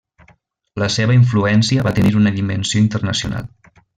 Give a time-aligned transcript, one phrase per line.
[0.83, 3.49] La seva influència va tenir una dimensió internacional.